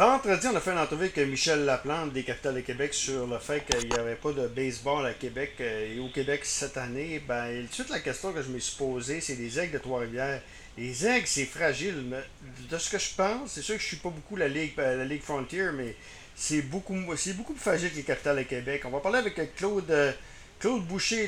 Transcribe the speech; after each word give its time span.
Vendredi, 0.00 0.46
on 0.46 0.56
a 0.56 0.60
fait 0.60 0.70
une 0.72 0.78
entrevue 0.78 1.10
avec 1.14 1.28
Michel 1.28 1.66
Laplante 1.66 2.14
des 2.14 2.22
Capitales 2.22 2.54
de 2.54 2.60
Québec 2.60 2.94
sur 2.94 3.26
le 3.26 3.38
fait 3.38 3.62
qu'il 3.66 3.86
n'y 3.86 3.96
avait 3.96 4.14
pas 4.14 4.32
de 4.32 4.46
baseball 4.46 5.04
à 5.04 5.12
Québec 5.12 5.56
euh, 5.60 5.94
et 5.94 6.00
au 6.00 6.08
Québec 6.08 6.40
cette 6.44 6.78
année. 6.78 7.22
Ben, 7.28 7.64
tout 7.64 7.68
de 7.68 7.74
suite, 7.74 7.90
la 7.90 8.00
question 8.00 8.32
que 8.32 8.40
je 8.40 8.48
me 8.48 8.58
suis 8.58 8.78
posée, 8.78 9.20
c'est 9.20 9.34
les 9.34 9.58
aigles 9.60 9.74
de 9.74 9.78
Trois-Rivières. 9.78 10.40
Les 10.78 11.06
aigles, 11.06 11.26
c'est 11.26 11.44
fragile. 11.44 12.02
Mais 12.06 12.22
de 12.70 12.78
ce 12.78 12.88
que 12.88 12.98
je 12.98 13.14
pense, 13.14 13.50
c'est 13.50 13.60
sûr 13.60 13.76
que 13.76 13.82
je 13.82 13.88
suis 13.88 13.98
pas 13.98 14.08
beaucoup 14.08 14.36
la 14.36 14.48
Ligue, 14.48 14.72
euh, 14.78 14.96
la 14.96 15.04
Ligue 15.04 15.20
Frontier, 15.20 15.68
mais 15.74 15.94
c'est 16.34 16.62
beaucoup, 16.62 16.96
c'est 17.18 17.34
beaucoup 17.34 17.52
plus 17.52 17.60
fragile 17.60 17.90
que 17.90 17.96
les 17.96 18.02
Capitales 18.02 18.38
de 18.38 18.44
Québec. 18.44 18.80
On 18.86 18.90
va 18.90 19.00
parler 19.00 19.18
avec 19.18 19.54
Claude. 19.54 20.14
Claude 20.60 20.82
Boucher, 20.86 21.26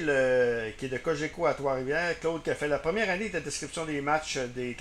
qui 0.79 0.87
est 0.87 0.89
de 0.89 0.97
Cogeco 0.97 1.45
à 1.45 1.53
Trois-Rivières. 1.53 2.19
Claude 2.21 2.43
qui 2.43 2.49
a 2.49 2.55
fait 2.55 2.69
la 2.69 2.79
première 2.79 3.11
année 3.11 3.29
de 3.29 3.39
description 3.39 3.85
des 3.85 4.01
matchs 4.01 4.39
des, 4.55 4.75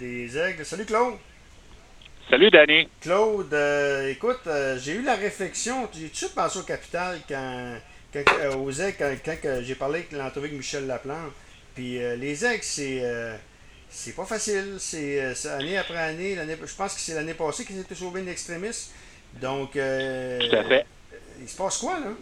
des 0.00 0.38
Aigles. 0.38 0.64
Salut 0.64 0.86
Claude! 0.86 1.16
Salut, 2.30 2.50
Danny. 2.50 2.88
Claude, 3.00 3.52
euh, 3.52 4.10
écoute, 4.10 4.40
euh, 4.46 4.78
j'ai 4.78 4.92
eu 4.92 5.02
la 5.02 5.14
réflexion. 5.14 5.88
J'ai-tu 5.92 6.26
pensé 6.34 6.58
au 6.58 6.62
capital 6.62 7.18
quand, 7.28 7.76
quand 8.12 8.22
euh, 8.40 8.56
aux 8.56 8.72
aigles, 8.72 9.18
quand, 9.24 9.60
j'ai 9.62 9.74
parlé 9.74 10.00
avec 10.00 10.12
l'entrevue 10.12 10.46
avec 10.46 10.56
Michel 10.56 10.86
Laplante? 10.86 11.32
Puis 11.74 11.98
les 11.98 12.44
aigles, 12.44 12.62
c'est 12.62 13.02
c'est 13.88 14.14
pas 14.14 14.24
facile. 14.24 14.76
C'est 14.78 15.34
année 15.48 15.76
après 15.76 15.98
année. 15.98 16.36
Je 16.36 16.74
pense 16.74 16.94
que 16.94 17.00
c'est 17.00 17.14
l'année 17.14 17.34
passée 17.34 17.64
qu'ils 17.64 17.80
étaient 17.80 17.94
sauvés 17.94 18.22
d'extrémistes. 18.22 18.92
Donc, 19.40 19.72
Tout 19.72 19.78
à 20.56 20.64
fait. 20.64 20.86
il 21.40 21.48
se 21.48 21.56
passe 21.56 21.78
quoi, 21.78 21.98
là? 21.98 22.12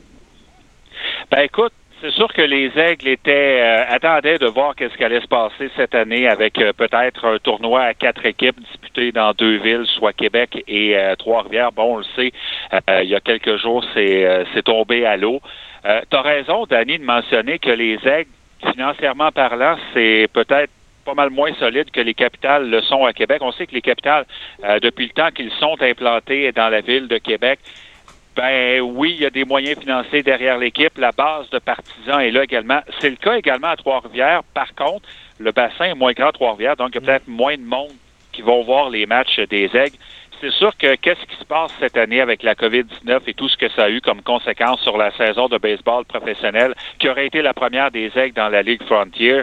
Ben 1.30 1.40
écoute, 1.42 1.72
c'est 2.02 2.10
sûr 2.10 2.32
que 2.32 2.42
les 2.42 2.76
Aigles 2.76 3.08
étaient 3.08 3.60
euh, 3.62 3.84
attendaient 3.88 4.38
de 4.38 4.46
voir 4.46 4.74
qu'est-ce 4.74 4.96
qui 4.96 5.04
allait 5.04 5.20
se 5.20 5.28
passer 5.28 5.70
cette 5.76 5.94
année 5.94 6.26
avec 6.26 6.58
euh, 6.58 6.72
peut-être 6.72 7.24
un 7.24 7.38
tournoi 7.38 7.80
à 7.82 7.94
quatre 7.94 8.26
équipes 8.26 8.60
disputées 8.60 9.12
dans 9.12 9.32
deux 9.32 9.58
villes, 9.58 9.86
soit 9.86 10.12
Québec 10.12 10.64
et 10.66 10.96
euh, 10.96 11.14
Trois-Rivières. 11.14 11.70
Bon, 11.70 11.94
on 11.94 11.96
le 11.98 12.04
sait, 12.16 12.32
il 13.02 13.08
y 13.08 13.14
a 13.14 13.20
quelques 13.20 13.56
jours, 13.56 13.84
c'est 13.94 14.46
c'est 14.52 14.64
tombé 14.64 15.06
à 15.06 15.16
l'eau. 15.16 15.40
tu 15.84 16.16
as 16.16 16.22
raison, 16.22 16.66
Danny, 16.66 16.98
de 16.98 17.04
mentionner 17.04 17.58
que 17.60 17.70
les 17.70 17.98
Aigles, 18.04 18.30
financièrement 18.72 19.30
parlant, 19.30 19.76
c'est 19.94 20.28
peut-être 20.32 20.70
pas 21.04 21.14
mal 21.14 21.30
moins 21.30 21.52
solide 21.54 21.90
que 21.90 22.00
les 22.00 22.14
capitales 22.14 22.68
le 22.68 22.80
sont 22.82 23.04
à 23.04 23.12
Québec. 23.12 23.38
On 23.42 23.52
sait 23.52 23.66
que 23.66 23.74
les 23.74 23.80
capitales, 23.80 24.24
depuis 24.82 25.06
le 25.06 25.12
temps 25.12 25.30
qu'ils 25.30 25.52
sont 25.52 25.76
implantés 25.80 26.50
dans 26.52 26.68
la 26.68 26.80
ville 26.80 27.08
de 27.08 27.18
Québec, 27.18 27.58
ben 28.34 28.80
oui, 28.80 29.14
il 29.16 29.22
y 29.22 29.26
a 29.26 29.30
des 29.30 29.44
moyens 29.44 29.78
financiers 29.78 30.22
derrière 30.22 30.58
l'équipe. 30.58 30.96
La 30.96 31.12
base 31.12 31.50
de 31.50 31.58
partisans 31.58 32.20
est 32.20 32.30
là 32.30 32.44
également. 32.44 32.80
C'est 32.98 33.10
le 33.10 33.16
cas 33.16 33.36
également 33.36 33.68
à 33.68 33.76
Trois-Rivières. 33.76 34.42
Par 34.54 34.74
contre, 34.74 35.06
le 35.38 35.52
bassin 35.52 35.86
est 35.86 35.94
moins 35.94 36.12
grand 36.12 36.28
à 36.28 36.32
Trois-Rivières, 36.32 36.76
donc 36.76 36.90
il 36.90 36.94
y 36.94 36.98
a 36.98 37.00
mm. 37.00 37.04
peut-être 37.04 37.28
moins 37.28 37.56
de 37.56 37.62
monde 37.62 37.92
qui 38.32 38.42
vont 38.42 38.62
voir 38.62 38.88
les 38.88 39.06
matchs 39.06 39.38
des 39.50 39.64
Aigles. 39.76 39.98
C'est 40.40 40.50
sûr 40.52 40.76
que 40.76 40.96
qu'est-ce 40.96 41.24
qui 41.26 41.36
se 41.36 41.44
passe 41.44 41.72
cette 41.78 41.96
année 41.96 42.20
avec 42.20 42.42
la 42.42 42.54
COVID-19 42.54 43.20
et 43.28 43.34
tout 43.34 43.48
ce 43.48 43.56
que 43.56 43.68
ça 43.68 43.84
a 43.84 43.90
eu 43.90 44.00
comme 44.00 44.22
conséquence 44.22 44.80
sur 44.80 44.96
la 44.96 45.12
saison 45.12 45.46
de 45.46 45.56
baseball 45.58 46.04
professionnel, 46.04 46.74
qui 46.98 47.08
aurait 47.08 47.26
été 47.26 47.42
la 47.42 47.54
première 47.54 47.92
des 47.92 48.10
Aigles 48.16 48.34
dans 48.34 48.48
la 48.48 48.62
Ligue 48.62 48.82
Frontier, 48.82 49.42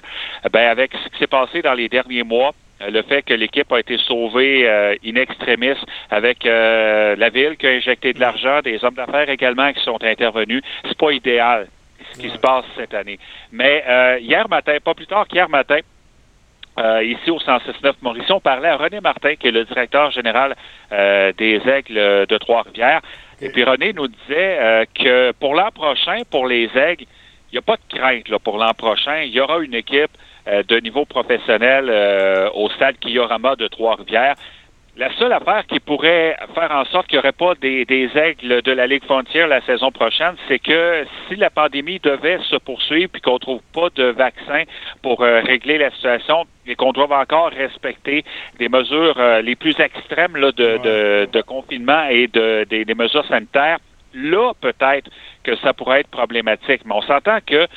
ben 0.52 0.68
avec 0.68 0.92
ce 0.94 1.10
qui 1.10 1.20
s'est 1.20 1.28
passé 1.28 1.62
dans 1.62 1.74
les 1.74 1.88
derniers 1.88 2.24
mois, 2.24 2.54
le 2.88 3.02
fait 3.02 3.24
que 3.24 3.34
l'équipe 3.34 3.72
a 3.72 3.80
été 3.80 3.98
sauvée 3.98 4.68
euh, 4.68 4.96
in 5.06 5.16
extremis 5.16 5.78
avec 6.10 6.46
euh, 6.46 7.16
la 7.18 7.30
ville 7.30 7.58
qui 7.58 7.68
a 7.68 7.72
injecté 7.72 8.14
de 8.14 8.20
l'argent, 8.20 8.62
des 8.62 8.84
hommes 8.84 8.96
d'affaires 8.96 9.30
également 9.30 9.72
qui 9.74 9.84
sont 9.84 10.02
intervenus, 10.04 10.62
c'est 10.88 10.98
pas 10.98 11.12
idéal 11.12 11.68
ce 12.14 12.20
qui 12.22 12.30
se 12.30 12.38
passe 12.38 12.66
cette 12.76 12.94
année. 12.94 13.20
Mais 13.52 13.84
hier 14.22 14.50
matin, 14.50 14.78
pas 14.84 14.96
plus 14.96 15.06
tard 15.06 15.28
qu'hier 15.28 15.48
matin, 15.50 15.80
ici 17.04 17.30
au 17.30 17.38
106.9 17.38 17.94
Maurice, 18.02 18.32
on 18.32 18.40
parlait 18.40 18.70
à 18.70 18.78
René 18.78 19.00
Martin, 19.00 19.36
qui 19.36 19.50
est 19.50 19.52
le 19.52 19.66
directeur 19.66 20.10
général 20.10 20.56
des 20.90 21.62
Aigles 21.68 22.26
de 22.26 22.38
Trois-Rivières. 22.38 23.02
Et 23.42 23.50
puis 23.50 23.64
René 23.64 23.94
nous 23.94 24.08
disait 24.08 24.88
que 24.96 25.34
pour 25.34 25.54
l'an 25.54 25.70
prochain, 25.72 26.22
pour 26.32 26.48
les 26.48 26.70
Aigles, 26.76 27.06
il 27.52 27.56
n'y 27.56 27.60
a 27.60 27.62
pas 27.64 27.78
de 27.78 27.98
crainte 27.98 28.30
là, 28.30 28.40
pour 28.40 28.58
l'an 28.58 28.74
prochain. 28.78 29.22
Il 29.24 29.32
y 29.32 29.40
aura 29.40 29.60
une 29.60 29.74
équipe 29.74 30.12
euh, 30.12 30.39
de 30.50 30.80
niveau 30.80 31.06
professionnel 31.06 31.90
euh, 31.90 32.50
au 32.54 32.70
stade 32.70 32.98
Kiyorama 33.00 33.56
de 33.56 33.68
Trois-Rivières. 33.68 34.36
La 34.98 35.14
seule 35.14 35.32
affaire 35.32 35.66
qui 35.68 35.80
pourrait 35.80 36.36
faire 36.54 36.72
en 36.72 36.84
sorte 36.86 37.08
qu'il 37.08 37.18
n'y 37.18 37.20
aurait 37.20 37.32
pas 37.32 37.54
des, 37.56 38.10
aigles 38.16 38.62
de 38.62 38.72
la 38.72 38.86
Ligue 38.86 39.06
frontière 39.06 39.48
la 39.48 39.62
saison 39.62 39.92
prochaine, 39.92 40.36
c'est 40.48 40.60
que 40.60 41.06
si 41.28 41.38
la 41.38 41.50
pandémie 41.50 42.00
devait 42.00 42.40
se 42.50 42.58
poursuivre 42.58 43.10
puis 43.10 43.22
qu'on 43.22 43.36
ne 43.36 43.40
trouve 43.40 43.62
pas 43.74 43.88
de 43.96 44.06
vaccin 44.06 44.64
pour 45.02 45.22
euh, 45.22 45.40
régler 45.40 45.78
la 45.78 45.92
situation 45.92 46.46
et 46.68 46.76
qu'on 46.76 46.92
doit 46.92 47.08
encore 47.18 47.52
respecter 47.52 48.26
des 48.58 48.68
mesures 48.68 49.18
les 49.42 49.56
plus 49.56 49.80
extrêmes 49.80 50.34
de, 50.34 51.42
confinement 51.44 52.06
et 52.10 52.28
de, 52.28 52.66
des, 52.66 52.96
mesures 52.96 53.26
sanitaires, 53.26 53.78
là, 54.14 54.52
peut-être 54.60 55.10
que 55.44 55.56
ça 55.58 55.74
pourrait 55.74 56.02
être 56.02 56.10
problématique. 56.10 56.82
Mais 56.86 56.94
on 56.94 57.02
s'entend 57.02 57.40
que, 57.46 57.68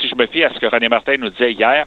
si 0.00 0.08
je 0.08 0.14
me 0.14 0.26
fie 0.26 0.44
à 0.44 0.54
ce 0.54 0.58
que 0.58 0.66
René 0.66 0.88
Martin 0.88 1.16
nous 1.18 1.30
disait 1.30 1.52
hier, 1.52 1.86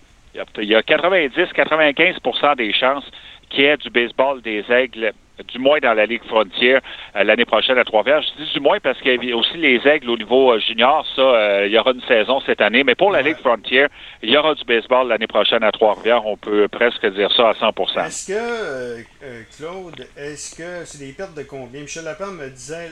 il 0.58 0.70
y 0.70 0.76
a 0.76 0.82
90-95% 0.82 2.56
des 2.56 2.74
chances 2.74 3.06
qu'il 3.50 3.64
y 3.64 3.68
ait 3.68 3.78
du 3.78 3.90
baseball 3.90 4.42
des 4.42 4.64
aigles 4.70 5.14
du 5.44 5.60
moins 5.60 5.80
dans 5.80 5.94
la 5.94 6.06
Ligue 6.06 6.24
Frontière 6.28 6.82
euh, 7.16 7.24
l'année 7.24 7.46
prochaine 7.46 7.78
à 7.78 7.84
Trois-Rivières. 7.84 8.22
Je 8.22 8.44
dis 8.44 8.52
du 8.54 8.60
moins 8.60 8.80
parce 8.80 9.00
qu'il 9.02 9.24
y 9.24 9.32
a 9.32 9.36
aussi 9.36 9.58
les 9.58 9.80
aigles 9.88 10.10
au 10.10 10.18
niveau 10.18 10.52
euh, 10.52 10.60
junior. 10.60 11.06
Ça, 11.16 11.22
euh, 11.22 11.68
il 11.68 11.74
y 11.74 11.78
aura 11.78 11.92
une 11.92 12.02
saison 12.02 12.42
cette 12.46 12.62
année. 12.62 12.84
Mais 12.84 12.96
pour 12.96 13.12
la 13.12 13.22
Ligue 13.22 13.38
Frontière, 13.38 13.90
il 14.24 14.32
y 14.32 14.38
aura 14.38 14.56
du 14.56 14.64
baseball 14.66 15.08
l'année 15.08 15.28
prochaine 15.28 15.64
à 15.64 15.72
Trois-Rivières. 15.72 16.26
On 16.26 16.38
peut 16.38 16.68
presque 16.68 17.06
dire 17.14 17.32
ça 17.36 17.50
à 17.50 17.54
100% 17.54 18.06
Est-ce 18.06 18.28
que, 18.28 19.58
Claude, 19.58 20.08
est-ce 20.18 20.56
que 20.56 20.86
c'est 20.86 21.06
des 21.06 21.14
pertes 21.14 21.36
de 21.36 21.44
combien? 21.44 21.82
Michel 21.82 22.04
Lapin 22.04 22.32
me 22.32 22.50
disait 22.50 22.90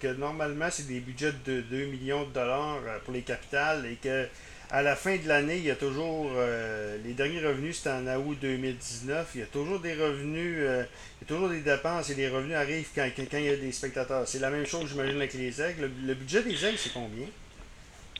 que 0.00 0.08
normalement, 0.18 0.68
c'est 0.70 0.88
des 0.88 1.00
budgets 1.00 1.32
de 1.46 1.60
2 1.62 1.86
millions 1.86 2.24
de 2.24 2.32
dollars 2.32 2.78
pour 3.04 3.14
les 3.14 3.22
capitales 3.22 3.84
et 3.90 3.96
que 3.96 4.26
à 4.70 4.82
la 4.82 4.94
fin 4.94 5.16
de 5.16 5.26
l'année, 5.26 5.56
il 5.56 5.64
y 5.64 5.70
a 5.70 5.76
toujours 5.76 6.30
euh, 6.36 6.96
les 7.04 7.12
derniers 7.12 7.44
revenus, 7.44 7.78
c'était 7.78 7.90
en 7.90 8.06
août 8.16 8.38
2019. 8.40 9.30
Il 9.34 9.40
y 9.40 9.42
a 9.42 9.46
toujours 9.46 9.80
des 9.80 9.94
revenus, 9.94 10.58
euh, 10.60 10.84
il 11.20 11.24
y 11.24 11.24
a 11.24 11.28
toujours 11.28 11.48
des 11.48 11.60
dépenses 11.60 12.10
et 12.10 12.14
les 12.14 12.28
revenus 12.28 12.54
arrivent 12.54 12.88
quand, 12.94 13.08
quand, 13.16 13.38
il 13.38 13.44
y 13.44 13.48
a 13.48 13.56
des 13.56 13.72
spectateurs. 13.72 14.28
C'est 14.28 14.38
la 14.38 14.50
même 14.50 14.66
chose, 14.66 14.88
j'imagine, 14.88 15.16
avec 15.16 15.34
les 15.34 15.60
aigles. 15.60 15.90
Le, 16.04 16.14
budget 16.14 16.42
des 16.42 16.64
aigles, 16.64 16.78
c'est 16.78 16.92
combien? 16.92 17.26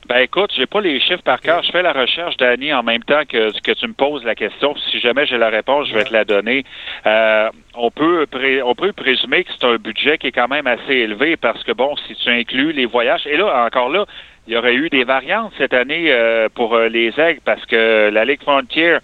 Ben 0.08 0.18
écoute, 0.18 0.50
j'ai 0.56 0.66
pas 0.66 0.80
les 0.80 0.98
chiffres 0.98 1.22
par 1.22 1.40
cœur. 1.40 1.62
Je 1.62 1.70
fais 1.70 1.82
la 1.82 1.92
recherche, 1.92 2.36
Danny, 2.36 2.72
en 2.72 2.82
même 2.82 3.02
temps 3.04 3.22
que, 3.28 3.52
que 3.60 3.72
tu 3.72 3.86
me 3.86 3.92
poses 3.92 4.24
la 4.24 4.34
question. 4.34 4.74
Si 4.90 4.98
jamais 4.98 5.26
j'ai 5.26 5.38
la 5.38 5.50
réponse, 5.50 5.88
je 5.88 5.94
vais 5.94 6.04
te 6.04 6.12
la 6.12 6.24
donner. 6.24 6.64
Euh, 7.06 7.48
on 7.74 7.90
peut 7.90 8.26
on 8.64 8.74
peut 8.74 8.92
présumer 8.92 9.44
que 9.44 9.50
c'est 9.52 9.66
un 9.66 9.76
budget 9.76 10.18
qui 10.18 10.28
est 10.28 10.32
quand 10.32 10.48
même 10.48 10.66
assez 10.66 10.94
élevé 10.94 11.36
parce 11.36 11.62
que 11.62 11.72
bon, 11.72 11.94
si 12.08 12.14
tu 12.16 12.28
inclus 12.28 12.72
les 12.72 12.86
voyages, 12.86 13.26
et 13.26 13.36
là 13.36 13.64
encore 13.64 13.88
là, 13.88 14.06
il 14.48 14.54
y 14.54 14.56
aurait 14.56 14.74
eu 14.74 14.88
des 14.88 15.04
variantes 15.04 15.52
cette 15.58 15.74
année 15.74 16.06
euh, 16.10 16.48
pour 16.52 16.74
euh, 16.74 16.88
les 16.88 17.12
aigles 17.20 17.40
parce 17.44 17.64
que 17.66 18.10
la 18.10 18.24
Ligue 18.24 18.42
Frontier, 18.42 18.98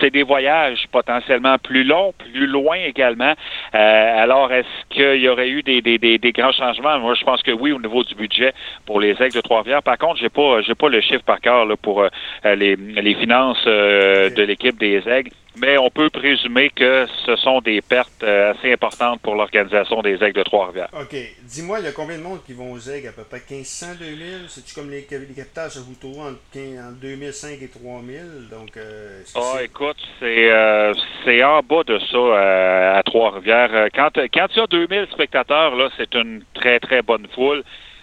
c'est 0.00 0.10
des 0.10 0.22
voyages 0.22 0.86
potentiellement 0.92 1.56
plus 1.58 1.84
longs, 1.84 2.12
plus 2.18 2.46
loin 2.46 2.76
également. 2.76 3.34
Euh, 3.74 4.22
alors, 4.22 4.52
est-ce 4.52 4.66
qu'il 4.90 5.20
y 5.20 5.28
aurait 5.28 5.48
eu 5.48 5.62
des, 5.62 5.80
des, 5.80 5.98
des, 5.98 6.32
grands 6.32 6.52
changements? 6.52 6.98
Moi, 6.98 7.14
je 7.14 7.24
pense 7.24 7.42
que 7.42 7.52
oui, 7.52 7.72
au 7.72 7.80
niveau 7.80 8.04
du 8.04 8.14
budget 8.14 8.52
pour 8.84 9.00
les 9.00 9.10
aigles 9.22 9.34
de 9.34 9.40
Trois-Rivières. 9.40 9.82
Par 9.82 9.98
contre, 9.98 10.20
j'ai 10.20 10.28
pas 10.28 10.60
j'ai 10.62 10.74
pas 10.74 10.88
le 10.88 11.00
chiffre 11.00 11.24
par 11.24 11.40
cœur 11.40 11.66
là, 11.66 11.76
pour 11.76 12.04
les, 12.44 12.76
les 12.76 13.14
finances 13.14 13.64
de 13.64 14.42
l'équipe 14.42 14.78
des 14.78 15.02
aigles 15.08 15.30
mais 15.58 15.78
on 15.78 15.90
peut 15.90 16.10
présumer 16.10 16.70
que 16.70 17.06
ce 17.24 17.36
sont 17.36 17.60
des 17.60 17.80
pertes 17.80 18.22
euh, 18.22 18.52
assez 18.52 18.72
importantes 18.72 19.20
pour 19.20 19.34
l'organisation 19.34 20.02
des 20.02 20.22
Aigles 20.22 20.38
de 20.38 20.42
Trois-Rivières. 20.42 20.88
OK. 20.92 21.16
Dis-moi, 21.42 21.80
il 21.80 21.86
y 21.86 21.88
a 21.88 21.92
combien 21.92 22.18
de 22.18 22.22
monde 22.22 22.40
qui 22.44 22.52
vont 22.52 22.72
aux 22.72 22.78
Aigles? 22.78 23.08
À 23.08 23.12
peu 23.12 23.24
près 23.24 23.42
1500, 23.48 23.86
2000? 23.98 24.44
C'est-tu 24.48 24.74
comme 24.74 24.90
les, 24.90 25.06
les 25.10 25.34
capitales 25.34 25.70
se 25.70 25.78
vous 25.78 25.94
trouvez 25.94 26.20
en, 26.20 26.92
2005 27.00 27.62
et 27.62 27.68
3000? 27.68 28.48
Donc, 28.50 28.76
euh, 28.76 29.22
ah, 29.34 29.62
écoute, 29.62 29.96
c'est 30.20 30.50
euh, 30.50 30.92
c'est 31.24 31.42
en 31.42 31.60
bas 31.62 31.84
de 31.84 31.98
ça 31.98 32.98
à 32.98 33.02
Trois-Rivières. 33.02 33.88
Quand, 33.94 34.10
quand 34.14 34.46
il 34.54 34.58
y 34.58 34.60
a 34.60 34.66
2000 34.66 35.08
spectateurs, 35.12 35.74
là, 35.74 35.88
c'est 35.96 36.14
une 36.14 36.42
très, 36.54 36.80
très 36.80 37.02
bonne 37.02 37.26
foule. 37.34 37.62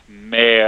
Mais 0.09 0.59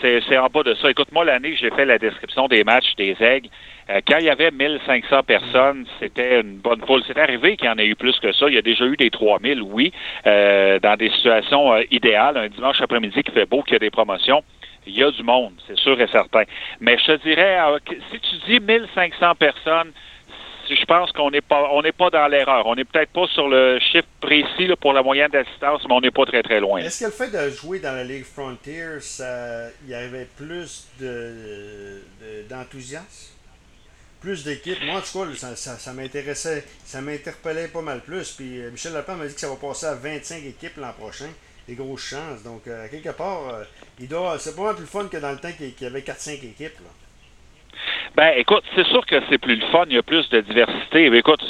c'est 0.00 0.38
en 0.38 0.46
bas 0.48 0.62
de 0.62 0.74
ça. 0.74 0.90
Écoute, 0.90 1.12
moi, 1.12 1.24
l'année, 1.24 1.56
j'ai 1.56 1.70
fait 1.70 1.84
la 1.84 1.98
description 1.98 2.48
des 2.48 2.64
matchs 2.64 2.94
des 2.96 3.16
Aigles. 3.20 3.48
Euh, 3.90 4.00
quand 4.06 4.18
il 4.18 4.26
y 4.26 4.30
avait 4.30 4.50
1500 4.50 5.22
personnes, 5.24 5.86
c'était 5.98 6.40
une 6.40 6.58
bonne 6.58 6.80
foule. 6.86 7.02
C'est 7.06 7.18
arrivé 7.18 7.56
qu'il 7.56 7.66
y 7.66 7.70
en 7.70 7.78
ait 7.78 7.86
eu 7.86 7.96
plus 7.96 8.18
que 8.20 8.32
ça. 8.32 8.46
Il 8.48 8.54
y 8.54 8.58
a 8.58 8.62
déjà 8.62 8.84
eu 8.84 8.96
des 8.96 9.10
3000, 9.10 9.62
oui, 9.62 9.92
euh, 10.26 10.78
dans 10.78 10.96
des 10.96 11.10
situations 11.10 11.72
euh, 11.72 11.82
idéales. 11.90 12.36
Un 12.36 12.48
dimanche 12.48 12.80
après-midi 12.80 13.22
qui 13.22 13.32
fait 13.32 13.46
beau, 13.46 13.62
qu'il 13.62 13.74
y 13.74 13.76
a 13.76 13.80
des 13.80 13.90
promotions. 13.90 14.42
Il 14.86 14.96
y 14.96 15.02
a 15.02 15.10
du 15.10 15.22
monde, 15.22 15.52
c'est 15.66 15.78
sûr 15.78 16.00
et 16.00 16.06
certain. 16.08 16.44
Mais 16.80 16.96
je 16.98 17.12
te 17.12 17.22
dirais, 17.22 17.58
si 18.10 18.18
tu 18.18 18.36
dis 18.46 18.60
1500 18.60 19.34
personnes, 19.34 19.92
je 20.74 20.84
pense 20.84 21.12
qu'on 21.12 21.30
n'est 21.30 21.40
pas 21.40 21.68
on 21.72 21.82
n'est 21.82 21.92
pas 21.92 22.10
dans 22.10 22.26
l'erreur. 22.28 22.66
On 22.66 22.74
n'est 22.74 22.84
peut-être 22.84 23.12
pas 23.12 23.26
sur 23.28 23.48
le 23.48 23.78
chiffre 23.80 24.08
précis 24.20 24.68
pour 24.80 24.92
la 24.92 25.02
moyenne 25.02 25.30
d'assistance, 25.30 25.82
mais 25.88 25.94
on 25.94 26.00
n'est 26.00 26.10
pas 26.10 26.24
très 26.24 26.42
très 26.42 26.60
loin. 26.60 26.80
Est-ce 26.80 27.00
que 27.00 27.04
le 27.06 27.10
fait 27.10 27.30
de 27.30 27.50
jouer 27.50 27.78
dans 27.78 27.94
la 27.94 28.04
Ligue 28.04 28.24
Frontier, 28.24 29.00
ça, 29.00 29.68
il 29.84 29.90
y 29.90 29.94
avait 29.94 30.28
plus 30.36 30.88
de, 31.00 32.02
d'enthousiasme? 32.48 33.36
plus 34.20 34.44
d'équipes. 34.44 34.82
Moi, 34.84 34.98
en 34.98 35.00
tout 35.00 35.32
cas, 35.34 35.56
ça, 35.56 35.92
m'intéressait, 35.92 36.64
ça 36.84 37.00
m'interpellait 37.00 37.68
pas 37.68 37.80
mal 37.80 38.00
plus. 38.00 38.32
Puis 38.32 38.60
euh, 38.60 38.70
Michel 38.70 38.92
Lapin 38.92 39.16
m'a 39.16 39.26
dit 39.26 39.34
que 39.34 39.40
ça 39.40 39.48
va 39.48 39.56
passer 39.56 39.86
à 39.86 39.94
25 39.94 40.44
équipes 40.44 40.76
l'an 40.76 40.92
prochain. 40.92 41.30
Des 41.66 41.74
grosses 41.74 42.02
chances. 42.02 42.42
Donc, 42.44 42.66
euh, 42.66 42.86
quelque 42.88 43.10
part, 43.10 43.48
euh, 43.48 43.64
il 43.98 44.08
doit, 44.08 44.38
c'est 44.38 44.54
pas 44.54 44.74
plus 44.74 44.86
fun 44.86 45.08
que 45.08 45.16
dans 45.16 45.32
le 45.32 45.38
temps 45.38 45.52
qu'il 45.52 45.72
y 45.80 45.86
avait 45.86 46.02
4-5 46.02 46.44
équipes. 46.44 46.78
Ben, 48.16 48.32
écoute, 48.36 48.64
c'est 48.74 48.86
sûr 48.86 49.06
que 49.06 49.16
c'est 49.28 49.38
plus 49.38 49.56
le 49.56 49.66
fun, 49.66 49.84
il 49.88 49.94
y 49.94 49.98
a 49.98 50.02
plus 50.02 50.28
de 50.30 50.40
diversité. 50.40 51.08
Mais 51.10 51.18
écoute, 51.18 51.44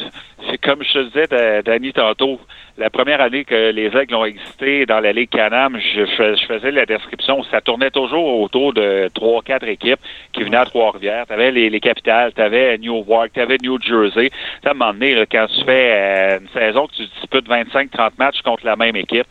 c'est 0.48 0.58
comme 0.58 0.82
je 0.82 0.92
te 0.92 0.98
disais, 1.04 1.62
Danny, 1.62 1.92
tantôt, 1.92 2.38
la 2.76 2.90
première 2.90 3.20
année 3.20 3.44
que 3.44 3.70
les 3.70 3.86
Aigles 3.96 4.14
ont 4.14 4.24
existé 4.24 4.84
dans 4.84 5.00
la 5.00 5.12
Ligue 5.12 5.30
Canam, 5.30 5.78
je, 5.78 6.04
je 6.04 6.46
faisais 6.46 6.70
la 6.70 6.86
description, 6.86 7.42
ça 7.44 7.60
tournait 7.60 7.90
toujours 7.90 8.40
autour 8.40 8.72
de 8.74 9.08
trois, 9.14 9.42
quatre 9.42 9.66
équipes 9.66 10.00
qui 10.32 10.42
venaient 10.42 10.58
à 10.58 10.64
Trois-Rivières. 10.66 11.26
Tu 11.26 11.32
avais 11.32 11.50
les, 11.50 11.70
les 11.70 11.80
capitales, 11.80 12.32
tu 12.34 12.42
avais 12.42 12.76
Newark, 12.78 13.32
tu 13.32 13.40
avais 13.40 13.56
New 13.62 13.80
Jersey. 13.80 14.30
Moment 14.64 14.92
donné, 14.92 15.24
quand 15.30 15.46
tu 15.46 15.64
fais 15.64 15.92
euh, 15.92 16.38
une 16.40 16.48
saison 16.48 16.86
que 16.86 16.94
tu 16.94 17.02
disputes 17.06 17.48
25-30 17.48 18.12
matchs 18.18 18.42
contre 18.42 18.64
la 18.64 18.76
même 18.76 18.96
équipe, 18.96 19.26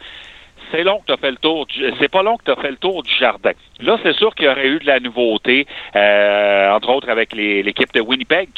c'est 0.72 0.84
long 0.84 1.00
que 1.00 1.06
tu 1.08 1.12
as 1.14 1.18
fait 1.18 1.32
le 1.32 1.38
tour. 1.38 1.68
C'est 2.00 2.12
pas 2.12 2.24
long 2.24 2.38
que 2.38 2.44
tu 2.44 2.52
as 2.52 2.56
fait 2.56 2.72
le 2.72 2.78
tour 2.78 3.04
du 3.04 3.14
jardin. 3.16 3.52
Là, 3.80 3.98
c'est 4.04 4.14
sûr 4.14 4.34
qu'il 4.36 4.46
y 4.46 4.50
aurait 4.50 4.68
eu 4.68 4.80
de 4.80 4.86
la 4.86 5.00
nouveauté, 5.00 5.68
euh, 5.96 6.72
entre 6.72 6.90
autres 6.90 7.10
avec 7.10 7.34
l'équipe 7.34 7.92
de 7.94 8.02
Winnipeg 8.02 8.50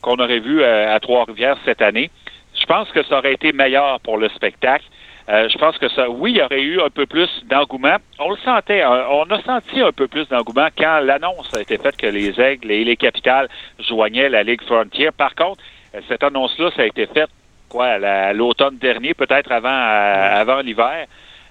qu'on 0.00 0.16
aurait 0.16 0.40
vu 0.40 0.62
euh, 0.62 0.94
à 0.94 1.00
Trois-Rivières 1.00 1.56
cette 1.64 1.82
année. 1.82 2.10
Je 2.58 2.66
pense 2.66 2.90
que 2.90 3.02
ça 3.04 3.18
aurait 3.18 3.34
été 3.34 3.52
meilleur 3.52 4.00
pour 4.00 4.18
le 4.18 4.28
spectacle. 4.30 4.84
Euh, 5.28 5.48
je 5.50 5.58
pense 5.58 5.76
que 5.76 5.88
ça, 5.90 6.08
oui, 6.08 6.32
il 6.32 6.36
y 6.38 6.42
aurait 6.42 6.62
eu 6.62 6.80
un 6.80 6.88
peu 6.88 7.04
plus 7.04 7.28
d'engouement. 7.44 7.96
On 8.18 8.30
le 8.30 8.38
sentait, 8.38 8.82
on 8.84 9.24
a 9.24 9.42
senti 9.42 9.80
un 9.80 9.92
peu 9.92 10.08
plus 10.08 10.26
d'engouement 10.28 10.68
quand 10.76 11.00
l'annonce 11.00 11.52
a 11.54 11.60
été 11.60 11.76
faite 11.76 11.98
que 11.98 12.06
les 12.06 12.40
Aigles 12.40 12.70
et 12.70 12.82
les 12.82 12.96
Capitales 12.96 13.48
joignaient 13.78 14.30
la 14.30 14.42
Ligue 14.42 14.62
Frontier. 14.62 15.10
Par 15.10 15.34
contre, 15.34 15.62
cette 16.08 16.22
annonce-là, 16.22 16.70
ça 16.74 16.82
a 16.82 16.86
été 16.86 17.06
faite 17.06 17.28
quoi, 17.68 17.98
l'automne 18.32 18.78
dernier, 18.78 19.14
peut-être 19.14 19.52
avant 19.52 20.60
l'hiver. 20.60 21.06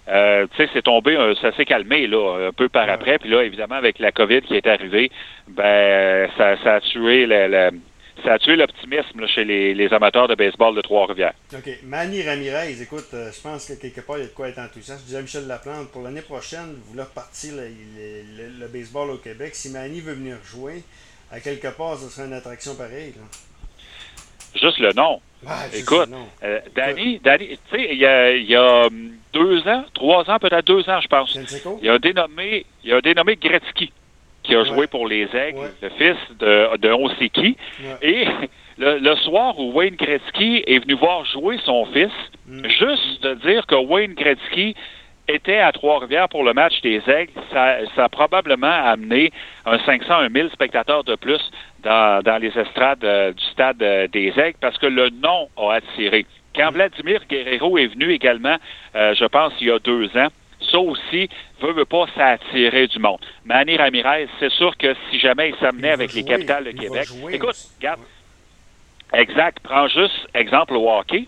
Euh, 0.09 0.47
tu 0.51 0.57
sais, 0.57 0.69
c'est 0.73 0.83
tombé, 0.83 1.17
euh, 1.17 1.35
ça 1.41 1.55
s'est 1.55 1.65
calmé 1.65 2.07
là, 2.07 2.47
un 2.47 2.51
peu 2.53 2.69
par 2.69 2.89
après. 2.89 3.19
Puis 3.19 3.29
là, 3.29 3.43
évidemment, 3.43 3.75
avec 3.75 3.99
la 3.99 4.11
COVID 4.11 4.41
qui 4.41 4.55
est 4.55 4.67
arrivée, 4.67 5.11
ben 5.47 6.29
ça, 6.37 6.55
ça 6.63 6.75
a 6.75 6.81
tué 6.81 7.25
ça 8.23 8.33
a 8.33 8.39
tué 8.39 8.55
l'optimisme 8.55 9.27
chez 9.27 9.45
les, 9.45 9.73
les, 9.73 9.93
amateurs 9.93 10.27
de 10.27 10.35
baseball 10.35 10.75
de 10.75 10.81
Trois-Rivières. 10.81 11.33
OK. 11.53 11.69
Manny 11.83 12.23
Ramirez, 12.23 12.81
écoute, 12.81 13.07
euh, 13.13 13.31
je 13.31 13.41
pense 13.41 13.67
que 13.67 13.73
quelque 13.73 14.01
part, 14.01 14.17
il 14.17 14.21
y 14.21 14.25
a 14.25 14.27
de 14.27 14.33
quoi 14.33 14.49
être 14.49 14.59
enthousiaste. 14.59 15.01
Je 15.01 15.05
disais 15.05 15.17
à 15.17 15.21
Michel 15.21 15.47
Laplante, 15.47 15.91
pour 15.91 16.01
l'année 16.01 16.21
prochaine, 16.21 16.75
vous 16.77 16.91
voulez 16.91 17.03
repartir 17.03 17.53
le, 17.55 18.59
le, 18.59 18.67
baseball 18.67 19.11
au 19.11 19.17
Québec. 19.17 19.53
Si 19.53 19.69
Manny 19.69 20.01
veut 20.01 20.13
venir 20.13 20.37
jouer, 20.43 20.83
à 21.31 21.39
quelque 21.39 21.67
part, 21.67 21.97
ce 21.97 22.09
serait 22.09 22.27
une 22.27 22.33
attraction 22.33 22.75
pareille. 22.75 23.13
Là. 23.15 23.23
Juste 24.59 24.79
le 24.79 24.93
nom. 24.93 25.21
Écoute, 25.73 26.09
euh, 26.43 26.59
Danny, 26.75 27.19
Danny 27.19 27.47
tu 27.47 27.77
sais, 27.77 27.87
il 27.91 27.99
y 27.99 28.05
a, 28.05 28.31
il 28.31 28.45
y 28.45 28.55
a 28.55 28.87
hum, 28.87 29.11
deux 29.33 29.67
ans, 29.67 29.85
trois 29.93 30.29
ans, 30.29 30.39
peut-être 30.39 30.65
deux 30.65 30.89
ans, 30.89 30.99
je 30.99 31.07
pense. 31.07 31.37
Il 31.81 31.85
y 31.85 31.89
a 31.89 31.93
un 31.93 31.99
dénommé, 31.99 32.65
il 32.83 32.89
y 32.89 32.93
a 32.93 32.97
un 32.97 32.99
dénommé 32.99 33.35
Gretzky 33.35 33.91
qui 34.43 34.55
a 34.55 34.63
joué 34.63 34.87
pour 34.87 35.07
les 35.07 35.27
Aigles, 35.35 35.71
le 35.81 35.89
fils 35.89 36.17
de, 36.39 36.77
de 36.77 37.27
qui. 37.27 37.57
Et 38.01 38.25
le, 38.77 38.97
le, 38.99 39.15
soir 39.17 39.59
où 39.59 39.73
Wayne 39.73 39.95
Gretzky 39.95 40.63
est 40.65 40.79
venu 40.79 40.93
voir 40.93 41.25
jouer 41.25 41.59
son 41.65 41.85
fils, 41.87 42.11
mm. 42.47 42.67
juste 42.67 43.23
de 43.23 43.33
dire 43.35 43.65
que 43.67 43.75
Wayne 43.75 44.13
Gretzky 44.13 44.75
était 45.27 45.59
à 45.59 45.71
Trois-Rivières 45.71 46.29
pour 46.29 46.43
le 46.43 46.53
match 46.53 46.81
des 46.81 47.01
Aigles, 47.07 47.33
ça, 47.51 47.77
ça, 47.95 48.05
a 48.05 48.09
probablement 48.09 48.67
amené 48.67 49.31
un 49.65 49.77
500, 49.79 50.13
un 50.13 50.29
1000 50.29 50.49
spectateurs 50.51 51.03
de 51.03 51.15
plus 51.15 51.41
dans, 51.83 52.23
dans 52.23 52.37
les 52.37 52.57
estrades 52.57 53.03
euh, 53.03 53.33
du 53.33 53.43
stade 53.45 53.81
euh, 53.81 54.07
des 54.07 54.33
Aigles 54.39 54.57
parce 54.61 54.77
que 54.77 54.87
le 54.87 55.09
nom 55.09 55.49
a 55.57 55.75
attiré. 55.75 56.25
Quand 56.55 56.71
Vladimir 56.71 57.21
Guerrero 57.29 57.77
est 57.77 57.87
venu 57.87 58.11
également, 58.11 58.55
euh, 58.95 59.13
je 59.15 59.25
pense, 59.25 59.53
il 59.59 59.67
y 59.67 59.71
a 59.71 59.79
deux 59.79 60.05
ans, 60.17 60.29
ça 60.71 60.79
aussi, 60.79 61.29
veut, 61.61 61.73
veut 61.73 61.85
pas, 61.85 62.05
ça 62.15 62.27
attirer 62.27 62.87
du 62.87 62.99
monde. 62.99 63.19
Manny 63.45 63.77
Ramirez, 63.77 64.27
c'est 64.39 64.51
sûr 64.51 64.75
que 64.77 64.95
si 65.09 65.19
jamais 65.19 65.49
il 65.49 65.55
s'amenait 65.57 65.91
avec 65.91 66.13
les 66.13 66.23
capitales 66.23 66.63
de 66.63 66.71
Québec. 66.71 67.07
Écoute, 67.31 67.55
regarde. 67.77 67.99
Exact. 69.13 69.59
Prends 69.63 69.87
juste 69.87 70.27
exemple 70.33 70.73
au 70.73 70.89
hockey. 70.89 71.27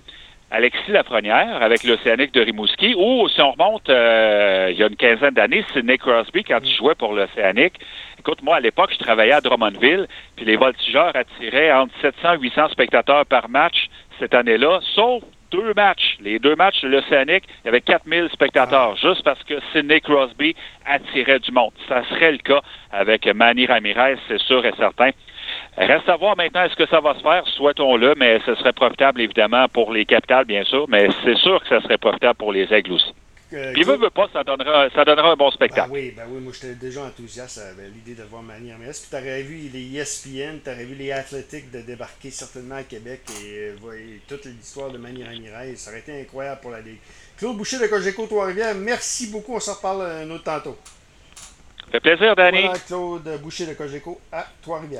Alexis 0.51 0.91
Lafrenière 0.91 1.61
avec 1.61 1.83
l'Océanique 1.83 2.33
de 2.33 2.41
Rimouski, 2.41 2.95
ou 2.95 3.27
si 3.29 3.41
on 3.41 3.51
remonte 3.51 3.87
il 3.87 4.77
y 4.77 4.83
a 4.83 4.87
une 4.87 4.95
quinzaine 4.95 5.33
d'années, 5.33 5.63
c'est 5.73 5.83
Nick 5.83 6.01
Crosby 6.01 6.43
quand 6.43 6.59
il 6.63 6.73
jouait 6.73 6.95
pour 6.95 7.13
l'Océanique. 7.13 7.79
Écoute, 8.19 8.41
moi, 8.41 8.57
à 8.57 8.59
l'époque, 8.59 8.91
je 8.91 8.97
travaillais 8.97 9.31
à 9.31 9.41
Drummondville, 9.41 10.07
puis 10.35 10.45
les 10.45 10.57
voltigeurs 10.57 11.15
attiraient 11.15 11.71
entre 11.71 11.93
700 12.01 12.33
et 12.33 12.39
800 12.39 12.69
spectateurs 12.69 13.25
par 13.25 13.47
match 13.47 13.89
cette 14.19 14.33
année-là, 14.33 14.79
sauf 14.95 15.23
deux 15.51 15.73
matchs. 15.73 16.17
Les 16.19 16.39
deux 16.39 16.55
matchs 16.55 16.81
de 16.81 16.89
l'Océanique, 16.89 17.43
il 17.63 17.65
y 17.65 17.69
avait 17.69 17.81
4000 17.81 18.29
spectateurs, 18.31 18.95
ah. 18.95 18.99
juste 19.01 19.23
parce 19.23 19.43
que 19.43 19.55
Sidney 19.71 20.01
Crosby 20.01 20.55
attirait 20.85 21.39
du 21.39 21.51
monde. 21.51 21.71
Ça 21.87 22.03
serait 22.09 22.31
le 22.31 22.37
cas 22.39 22.61
avec 22.91 23.25
Manny 23.27 23.65
Ramirez, 23.65 24.17
c'est 24.27 24.39
sûr 24.39 24.65
et 24.65 24.73
certain. 24.77 25.11
Reste 25.79 26.09
à 26.09 26.17
voir 26.17 26.35
maintenant 26.35 26.65
est-ce 26.65 26.75
que 26.75 26.87
ça 26.87 26.99
va 26.99 27.15
se 27.15 27.21
faire, 27.21 27.47
souhaitons-le, 27.47 28.13
mais 28.17 28.41
ce 28.45 28.53
serait 28.55 28.73
profitable 28.73 29.21
évidemment 29.21 29.67
pour 29.69 29.93
les 29.93 30.05
capitales, 30.05 30.43
bien 30.43 30.65
sûr, 30.65 30.85
mais 30.89 31.07
c'est 31.23 31.37
sûr 31.37 31.61
que 31.61 31.69
ça 31.69 31.81
serait 31.81 31.97
profitable 31.97 32.35
pour 32.35 32.51
les 32.51 32.71
aigles 32.73 32.91
aussi. 32.91 33.13
Euh, 33.53 33.73
Puis 33.73 33.83
veut, 33.83 33.95
veut 33.95 34.11
pas, 34.11 34.27
ça 34.31 34.43
donnera, 34.43 34.89
ça 34.91 35.03
donnera 35.05 35.31
un 35.31 35.35
bon 35.35 35.49
spectacle. 35.49 35.89
Ben 35.89 35.93
oui, 35.93 36.13
ben 36.15 36.23
oui, 36.29 36.39
moi 36.39 36.53
j'étais 36.53 36.75
déjà 36.75 37.03
enthousiaste 37.03 37.57
à 37.57 37.81
l'idée 37.95 38.13
de 38.13 38.23
voir 38.27 38.43
Manny 38.43 38.71
Ramirez. 38.71 38.91
Puis 38.91 39.09
t'aurais 39.09 39.41
vu 39.41 39.69
les 39.73 39.97
ESPN, 39.97 40.59
t'aurais 40.63 40.85
vu 40.85 40.93
les 40.93 41.11
Athlétiques 41.11 41.71
de 41.71 41.81
débarquer 41.81 42.29
certainement 42.29 42.75
à 42.75 42.83
Québec 42.83 43.21
et, 43.41 43.71
euh, 43.71 44.17
toute 44.27 44.45
l'histoire 44.45 44.91
de 44.91 44.99
Manny 44.99 45.23
Ramirez? 45.23 45.75
Ça 45.77 45.89
aurait 45.89 46.01
été 46.01 46.21
incroyable 46.21 46.61
pour 46.61 46.71
la 46.71 46.81
Ligue. 46.81 46.99
Claude 47.37 47.57
Boucher 47.57 47.79
de 47.79 47.87
Cogeco 47.87 48.27
Trois-Rivières, 48.27 48.75
merci 48.75 49.31
beaucoup. 49.31 49.55
On 49.55 49.59
se 49.59 49.71
reparle 49.71 50.03
un 50.03 50.29
autre 50.29 50.43
tantôt. 50.43 50.77
Ça 51.85 51.93
fait 51.93 51.99
plaisir, 52.01 52.35
Danny. 52.35 52.61
Voilà, 52.61 52.79
Claude 52.85 53.39
Boucher 53.41 53.65
de 53.65 53.73
Cogeco 53.73 54.21
à 54.31 54.45
Trois-Rivières. 54.61 54.97